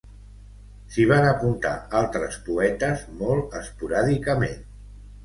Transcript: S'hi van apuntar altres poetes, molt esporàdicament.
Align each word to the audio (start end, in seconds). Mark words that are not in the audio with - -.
S'hi 0.93 1.03
van 1.11 1.27
apuntar 1.31 1.73
altres 1.99 2.37
poetes, 2.47 3.05
molt 3.21 3.55
esporàdicament. 3.61 4.57